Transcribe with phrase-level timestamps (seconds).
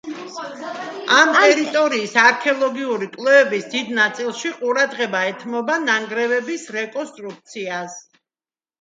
[1.17, 8.05] ამ ტერიტორიის არქეოლოგიური კვლევების დიდ ნაწილში ყურადღება ეთმობა ნანგრევების რეკონსტრუქციას.